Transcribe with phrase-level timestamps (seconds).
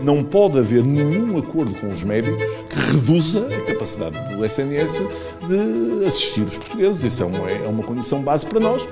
[0.00, 5.04] Não pode haver nenhum acordo com os médicos que reduza a capacidade do SNS
[5.46, 7.04] de assistir os portugueses.
[7.04, 8.88] Isso é uma, é uma condição base para nós.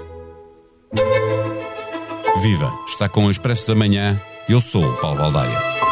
[2.40, 2.72] Viva!
[2.86, 4.20] Está com o Expresso da Manhã.
[4.48, 5.89] Eu sou o Paulo Baldaia.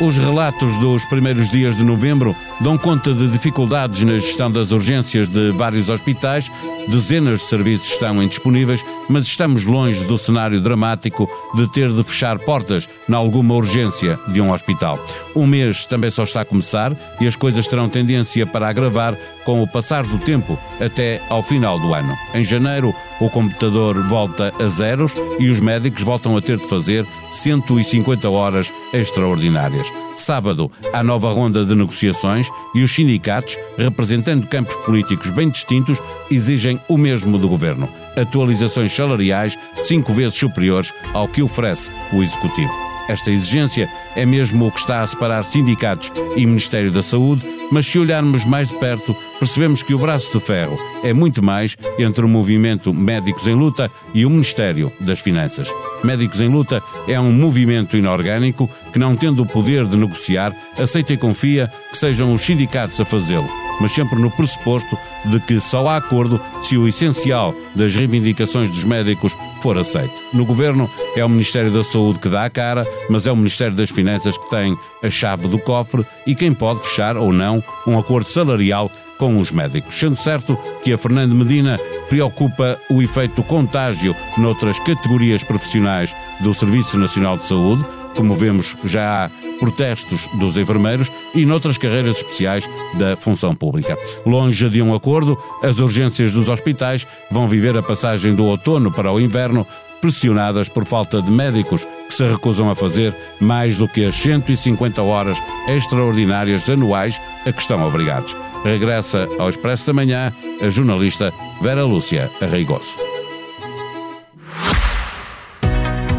[0.00, 5.26] Os relatos dos primeiros dias de novembro dão conta de dificuldades na gestão das urgências
[5.28, 6.48] de vários hospitais.
[6.86, 12.38] Dezenas de serviços estão indisponíveis, mas estamos longe do cenário dramático de ter de fechar
[12.38, 15.04] portas em alguma urgência de um hospital.
[15.34, 19.16] O mês também só está a começar e as coisas terão tendência para agravar
[19.48, 22.14] com o passar do tempo até ao final do ano.
[22.34, 27.06] Em janeiro, o computador volta a zeros e os médicos voltam a ter de fazer
[27.30, 29.90] 150 horas extraordinárias.
[30.16, 35.98] Sábado, há nova ronda de negociações e os sindicatos, representando campos políticos bem distintos,
[36.30, 42.88] exigem o mesmo do governo: atualizações salariais cinco vezes superiores ao que oferece o Executivo.
[43.08, 47.86] Esta exigência é mesmo o que está a separar sindicatos e Ministério da Saúde, mas
[47.86, 52.24] se olharmos mais de perto, percebemos que o braço de ferro é muito mais entre
[52.24, 55.68] o movimento Médicos em Luta e o Ministério das Finanças.
[56.02, 61.12] Médicos em Luta é um movimento inorgânico que, não tendo o poder de negociar, aceita
[61.12, 63.48] e confia que sejam os sindicatos a fazê-lo
[63.80, 68.84] mas sempre no pressuposto de que só há acordo se o essencial das reivindicações dos
[68.84, 69.32] médicos
[69.62, 70.14] for aceito.
[70.32, 73.76] No governo é o Ministério da Saúde que dá a cara, mas é o Ministério
[73.76, 77.98] das Finanças que tem a chave do cofre e quem pode fechar ou não um
[77.98, 79.98] acordo salarial com os médicos.
[79.98, 81.78] Sendo certo que a Fernando Medina
[82.08, 87.84] preocupa o efeito contágio noutras categorias profissionais do Serviço Nacional de Saúde,
[88.14, 93.96] como vemos já há protestos dos enfermeiros e noutras carreiras especiais da função pública.
[94.24, 99.12] Longe de um acordo, as urgências dos hospitais vão viver a passagem do outono para
[99.12, 99.66] o inverno,
[100.00, 105.02] pressionadas por falta de médicos que se recusam a fazer mais do que as 150
[105.02, 108.36] horas extraordinárias anuais a que estão obrigados.
[108.64, 113.17] Regressa ao Expresso da Manhã a jornalista Vera Lúcia Arreigoso.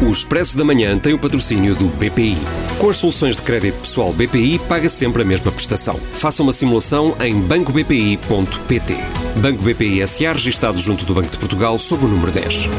[0.02, 2.34] O Expresso da Manhã tem o patrocínio do BPI.
[2.78, 5.94] Com as soluções de crédito pessoal BPI, paga sempre a mesma prestação.
[5.94, 8.94] Faça uma simulação em bancobpi.pt.
[9.42, 12.70] Banco BPI SA, registado junto do Banco de Portugal, sob o número 10.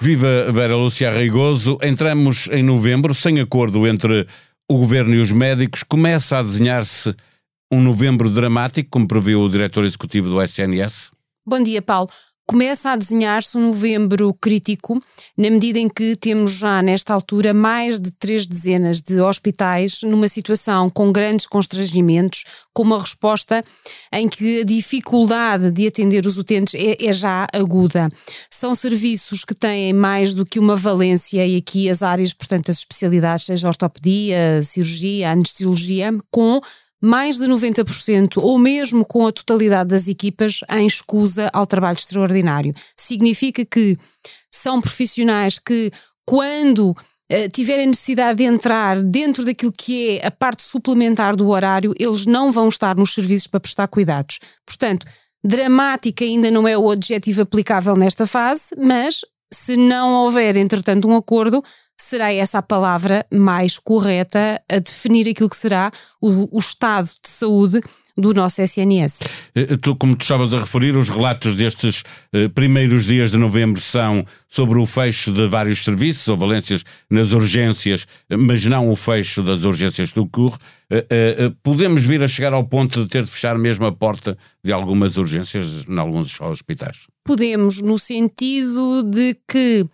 [0.00, 1.78] Viva Vera Lúcia Reigoso.
[1.82, 4.24] Entramos em novembro, sem acordo entre
[4.70, 5.82] o governo e os médicos.
[5.82, 7.12] Começa a desenhar-se
[7.72, 11.10] um novembro dramático, como previu o diretor executivo do SNS?
[11.44, 12.08] Bom dia, Paulo
[12.46, 15.02] começa a desenhar-se um novembro crítico,
[15.36, 20.28] na medida em que temos já nesta altura mais de três dezenas de hospitais numa
[20.28, 23.64] situação com grandes constrangimentos, com uma resposta
[24.12, 28.08] em que a dificuldade de atender os utentes é, é já aguda.
[28.48, 32.78] São serviços que têm mais do que uma valência e aqui as áreas, portanto, as
[32.78, 36.60] especialidades, seja ortopedia, cirurgia, anestesiologia, com
[37.06, 42.72] mais de 90% ou mesmo com a totalidade das equipas em escusa ao trabalho extraordinário.
[42.96, 43.96] Significa que
[44.50, 45.92] são profissionais que,
[46.26, 51.94] quando uh, tiverem necessidade de entrar dentro daquilo que é a parte suplementar do horário,
[51.98, 54.40] eles não vão estar nos serviços para prestar cuidados.
[54.66, 55.06] Portanto,
[55.44, 59.20] dramática ainda não é o adjetivo aplicável nesta fase, mas
[59.52, 61.62] se não houver, entretanto, um acordo,
[62.02, 65.90] será essa a palavra mais correta a definir aquilo que será
[66.20, 67.80] o, o estado de saúde
[68.16, 69.20] do nosso SNS.
[69.54, 72.02] Eh, tu, como tu estavas a referir, os relatos destes
[72.32, 77.32] eh, primeiros dias de novembro são sobre o fecho de vários serviços, ou valências nas
[77.32, 80.56] urgências, mas não o fecho das urgências do CUR.
[80.88, 84.38] Eh, eh, podemos vir a chegar ao ponto de ter de fechar mesmo a porta
[84.64, 87.06] de algumas urgências em alguns hospitais?
[87.22, 89.86] Podemos, no sentido de que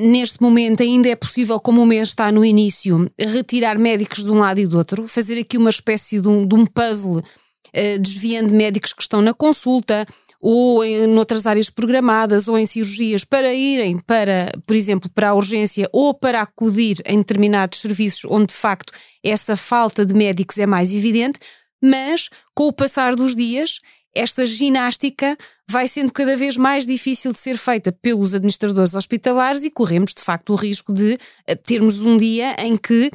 [0.00, 4.38] neste momento ainda é possível, como o mês está no início, retirar médicos de um
[4.38, 8.54] lado e do outro, fazer aqui uma espécie de um, de um puzzle, uh, desviando
[8.54, 10.04] médicos que estão na consulta
[10.40, 15.34] ou em noutras áreas programadas ou em cirurgias para irem para, por exemplo, para a
[15.34, 18.92] urgência ou para acudir em determinados serviços onde de facto
[19.22, 21.38] essa falta de médicos é mais evidente,
[21.82, 23.80] mas com o passar dos dias
[24.14, 25.36] esta ginástica
[25.68, 30.22] vai sendo cada vez mais difícil de ser feita pelos administradores hospitalares e corremos, de
[30.22, 31.16] facto, o risco de
[31.46, 33.10] eh, termos um dia em que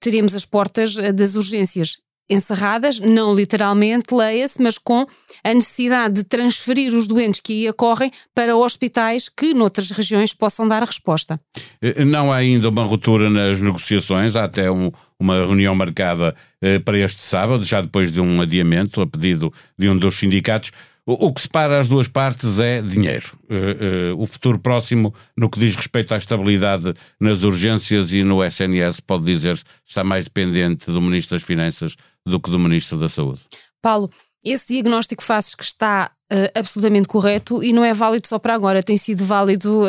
[0.00, 1.96] teremos as portas eh, das urgências
[2.32, 5.06] encerradas, não literalmente, leia-se, mas com
[5.44, 10.66] a necessidade de transferir os doentes que aí ocorrem para hospitais que noutras regiões possam
[10.66, 11.40] dar a resposta.
[11.80, 16.78] Eh, não há ainda uma ruptura nas negociações, há até um, uma reunião marcada eh,
[16.78, 20.72] para este sábado, já depois de um adiamento a pedido de um dos sindicatos.
[21.06, 23.36] O, o que separa as duas partes é dinheiro.
[23.44, 28.44] Uh, uh, o futuro próximo, no que diz respeito à estabilidade nas urgências e no
[28.44, 33.08] SNS, pode dizer está mais dependente do Ministro das Finanças do que do Ministro da
[33.08, 33.40] Saúde.
[33.80, 34.08] Paulo,
[34.44, 38.82] esse diagnóstico fazes que está uh, absolutamente correto e não é válido só para agora,
[38.82, 39.82] tem sido válido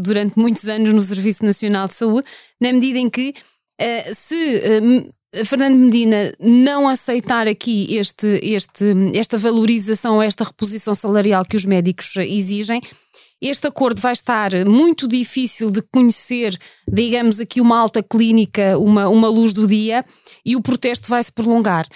[0.00, 2.28] durante muitos anos no Serviço Nacional de Saúde,
[2.60, 3.34] na medida em que
[4.12, 5.12] se
[5.44, 8.84] Fernando Medina não aceitar aqui este, este,
[9.14, 12.80] esta valorização, esta reposição salarial que os médicos exigem,
[13.40, 19.28] este acordo vai estar muito difícil de conhecer, digamos aqui, uma alta clínica, uma, uma
[19.28, 20.04] luz do dia,
[20.44, 21.86] e o protesto vai se prolongar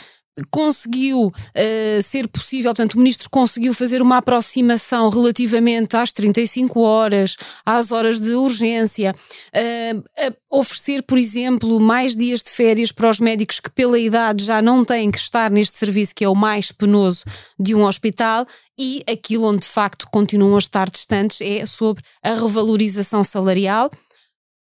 [0.50, 7.36] conseguiu uh, ser possível, portanto, o ministro conseguiu fazer uma aproximação relativamente às 35 horas,
[7.64, 13.60] às horas de urgência, uh, oferecer, por exemplo, mais dias de férias para os médicos
[13.60, 17.24] que, pela idade, já não têm que estar neste serviço, que é o mais penoso
[17.58, 18.46] de um hospital.
[18.76, 23.88] E aquilo onde de facto continuam a estar distantes é sobre a revalorização salarial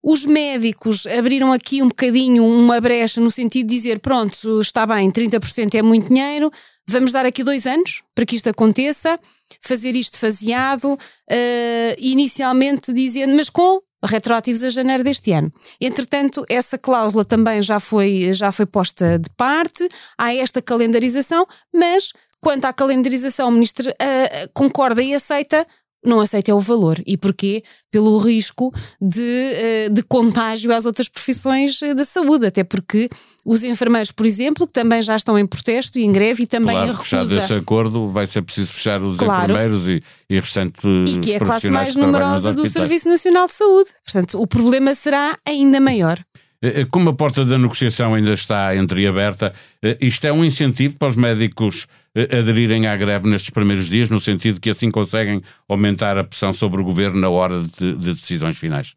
[0.10, 5.12] os médicos abriram aqui um bocadinho uma brecha no sentido de dizer: pronto, está bem,
[5.12, 6.50] 30% é muito dinheiro,
[6.88, 9.20] vamos dar aqui dois anos para que isto aconteça,
[9.60, 10.98] fazer isto faseado, uh,
[11.98, 15.52] inicialmente dizendo, mas com retroativos a janeiro deste ano.
[15.82, 21.46] Entretanto, essa cláusula também já foi, já foi posta de parte, há esta calendarização,
[21.76, 25.68] mas quanto à calendarização, o Ministro uh, concorda e aceita
[26.06, 27.02] não aceita é o valor.
[27.06, 27.64] E porquê?
[27.92, 33.10] Pelo risco de, eh, de contágio às outras profissões eh, da saúde, até porque
[33.46, 36.76] os enfermeiros, por exemplo, que também já estão em protesto e em greve e também
[36.76, 37.04] claro, a recusa...
[37.04, 39.52] fechado esse acordo vai ser preciso fechar os claro.
[39.52, 43.54] enfermeiros e, e restantes E que é a classe mais numerosa do Serviço Nacional de
[43.54, 43.90] Saúde.
[44.04, 46.20] Portanto, o problema será ainda maior.
[46.62, 49.54] Eh, como a porta da negociação ainda está entreaberta,
[50.02, 54.60] isto é um incentivo para os médicos aderirem à greve nestes primeiros dias, no sentido
[54.60, 58.96] que assim conseguem aumentar a pressão sobre o governo na hora de, de decisões finais?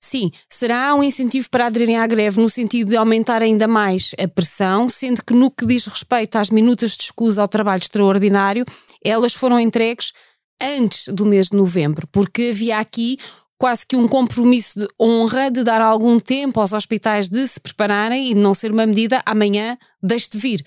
[0.00, 4.28] Sim, será um incentivo para aderirem à greve no sentido de aumentar ainda mais a
[4.28, 8.64] pressão, sendo que no que diz respeito às minutas de escusa ao trabalho extraordinário,
[9.02, 10.12] elas foram entregues
[10.60, 13.16] antes do mês de novembro, porque havia aqui
[13.58, 18.30] quase que um compromisso de honra de dar algum tempo aos hospitais de se prepararem
[18.30, 20.64] e de não ser uma medida amanhã deixe de vir.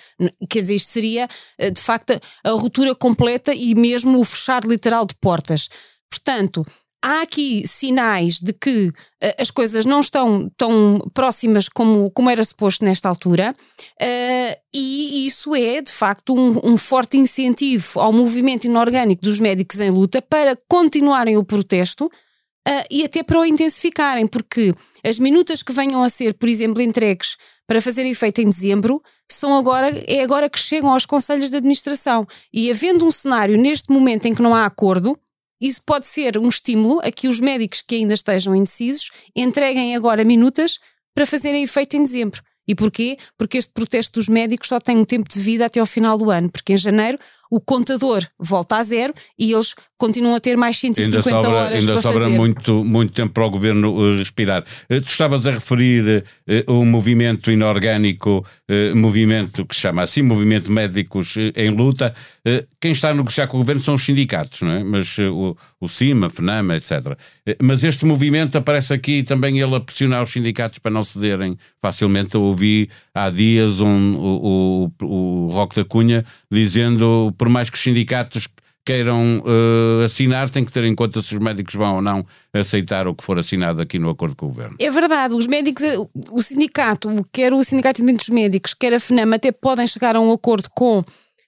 [0.49, 5.05] Quer dizer, isto seria eh, de facto a ruptura completa e mesmo o fechar literal
[5.05, 5.69] de portas.
[6.09, 6.65] Portanto,
[7.03, 8.93] há aqui sinais de que uh,
[9.39, 13.55] as coisas não estão tão próximas como, como era suposto nesta altura,
[14.01, 19.79] uh, e isso é, de facto, um, um, forte incentivo ao movimento inorgânico dos médicos
[19.79, 22.09] em luta para continuarem o protesto
[22.67, 24.73] uh, e até para o intensificarem, porque
[25.03, 29.55] as minutas que venham a ser, por exemplo, entregues para fazer efeito em dezembro, são
[29.55, 32.25] agora, é agora que chegam aos conselhos de administração.
[32.53, 35.17] E havendo um cenário neste momento em que não há acordo,
[35.59, 40.23] isso pode ser um estímulo a que os médicos que ainda estejam indecisos entreguem agora
[40.23, 40.79] minutas
[41.13, 42.41] para fazerem efeito em dezembro.
[42.67, 43.17] E porquê?
[43.37, 46.29] Porque este protesto dos médicos só tem um tempo de vida até ao final do
[46.29, 47.17] ano, porque em janeiro
[47.49, 51.87] o contador volta a zero e eles continuam a ter mais 150 ainda sobra, horas
[51.87, 52.37] ainda sobra fazer.
[52.37, 54.63] muito, muito tempo para o governo uh, respirar.
[54.89, 56.23] Uh, tu estavas a referir
[56.67, 62.13] uh, o movimento inorgânico, uh, movimento que se chama assim, movimento médicos em luta.
[62.47, 64.83] Uh, quem está a negociar com o governo são os sindicatos, não é?
[64.83, 67.17] Mas o, o CIMA, FNAMA, etc.
[67.61, 72.35] mas este movimento aparece aqui também ele a pressionar os sindicatos para não cederem facilmente.
[72.35, 77.77] Eu ouvi há dias um, o, o, o Roque da Cunha dizendo, por mais que
[77.77, 78.47] os sindicatos
[78.87, 83.05] queiram uh, assinar, tem que ter em conta se os médicos vão ou não aceitar
[83.05, 84.77] o que for assinado aqui no acordo com o governo.
[84.79, 85.97] É verdade, os médicos, eh,
[86.31, 90.21] o sindicato, quer o Sindicato de dos Médicos, quer a FNAM, até podem chegar a
[90.21, 91.03] um acordo com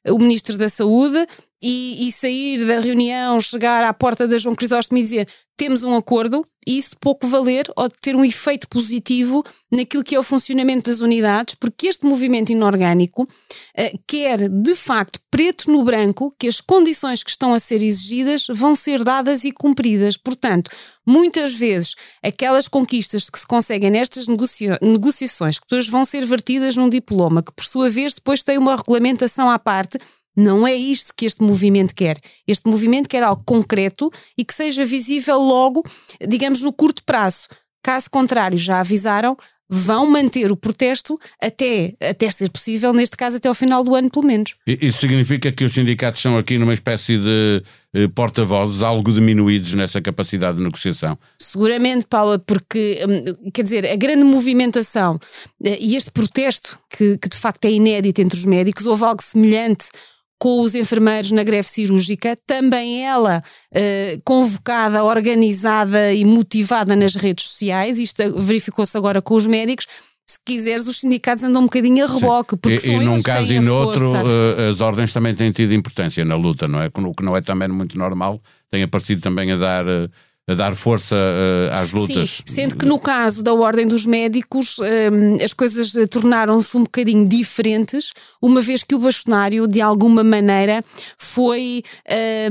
[0.05, 1.25] o Ministro da Saúde
[1.61, 5.27] e, e, sair da reunião, chegar à porta da João Crisóstomo e dizer
[5.59, 10.19] temos um acordo, e isso pouco valer ou ter um efeito positivo naquilo que é
[10.19, 16.33] o funcionamento das unidades, porque este movimento inorgânico uh, quer, de facto, preto no branco,
[16.39, 20.15] que as condições que estão a ser exigidas vão ser dadas e cumpridas.
[20.15, 20.71] Portanto,
[21.05, 26.77] muitas vezes, aquelas conquistas que se conseguem nestas negocia negociações, que depois vão ser vertidas
[26.77, 29.97] num diploma, que por sua vez depois tem uma regulamentação à parte,
[30.35, 32.19] não é isto que este movimento quer.
[32.47, 35.83] Este movimento quer algo concreto e que seja visível logo,
[36.27, 37.47] digamos, no curto prazo.
[37.83, 39.37] Caso contrário, já avisaram,
[39.69, 44.09] vão manter o protesto até, até ser possível, neste caso até ao final do ano,
[44.09, 44.55] pelo menos.
[44.65, 50.01] Isso significa que os sindicatos são aqui numa espécie de eh, porta-vozes, algo diminuídos nessa
[50.01, 51.17] capacidade de negociação?
[51.37, 55.19] Seguramente, Paula, porque, hum, quer dizer, a grande movimentação
[55.63, 59.21] eh, e este protesto, que, que de facto é inédito entre os médicos, houve algo
[59.21, 59.89] semelhante
[60.39, 63.43] com os enfermeiros na greve cirúrgica, também ela
[63.73, 69.85] eh, convocada, organizada e motivada nas redes sociais, isto verificou-se agora com os médicos,
[70.25, 72.55] se quiseres, os sindicatos andam um bocadinho a reboque.
[72.55, 76.35] Porque e, e num caso e noutro, uh, as ordens também têm tido importância na
[76.35, 76.87] luta, não é?
[76.87, 79.87] O que não é também muito normal, tem aparecido também a dar.
[79.87, 80.09] Uh,
[80.49, 82.41] a dar força uh, às lutas.
[82.43, 87.27] Sim, sendo que no caso da Ordem dos Médicos um, as coisas tornaram-se um bocadinho
[87.27, 90.83] diferentes, uma vez que o bastonário, de alguma maneira,
[91.17, 91.83] foi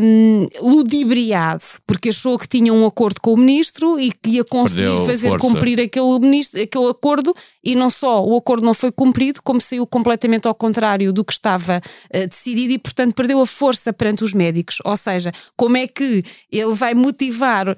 [0.00, 4.84] um, ludibriado, porque achou que tinha um acordo com o ministro e que ia conseguir
[4.84, 5.46] Perdeu fazer força.
[5.48, 9.86] cumprir aquele, ministro, aquele acordo, e não só o acordo não foi cumprido, como saiu
[9.86, 11.78] completamente ao contrário do que estava
[12.14, 14.76] uh, decidido e, portanto, perdeu a força perante os médicos.
[14.84, 17.76] Ou seja, como é que ele vai motivar eh,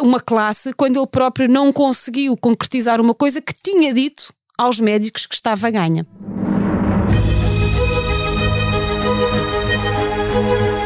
[0.00, 5.26] uma classe quando ele próprio não conseguiu concretizar uma coisa que tinha dito aos médicos
[5.26, 6.06] que estava ganha.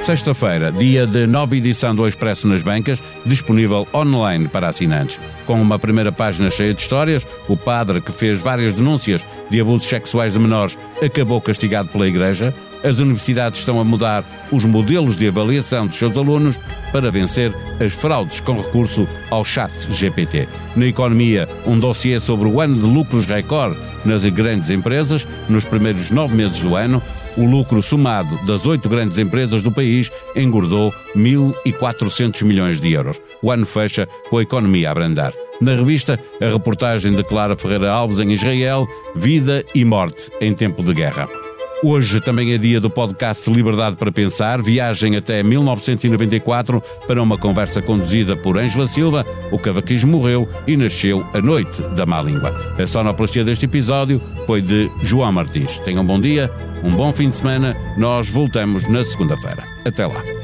[0.04, 5.18] Sexta-feira, dia de nova edição do Expresso nas Bancas, disponível online para assinantes.
[5.46, 9.88] Com uma primeira página cheia de histórias, o padre que fez várias denúncias de abusos
[9.88, 12.54] sexuais de menores acabou castigado pela Igreja.
[12.84, 14.22] As universidades estão a mudar
[14.52, 16.56] os modelos de avaliação dos seus alunos
[16.92, 20.46] para vencer as fraudes com recurso ao chat GPT.
[20.76, 26.10] Na economia, um dossiê sobre o ano de lucros recorde nas grandes empresas nos primeiros
[26.10, 27.02] nove meses do ano
[27.36, 33.20] o lucro somado das oito grandes empresas do país engordou 1.400 milhões de euros.
[33.42, 35.32] O ano fecha com a economia a abrandar.
[35.60, 38.86] Na revista, a reportagem de Clara Ferreira Alves em Israel,
[39.16, 41.43] Vida e Morte em Tempo de Guerra.
[41.86, 47.82] Hoje também é dia do podcast Liberdade para Pensar, viagem até 1994 para uma conversa
[47.82, 49.22] conduzida por Ângela Silva.
[49.52, 52.74] O cavaquismo morreu e nasceu a noite da má língua.
[52.82, 55.78] A sonoplastia deste episódio foi de João Martins.
[55.80, 56.50] Tenham um bom dia,
[56.82, 57.76] um bom fim de semana.
[57.98, 59.62] Nós voltamos na segunda-feira.
[59.84, 60.43] Até lá.